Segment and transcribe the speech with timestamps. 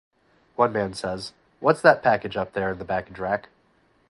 [0.55, 3.49] One man says, What's that package up there in the baggage rack?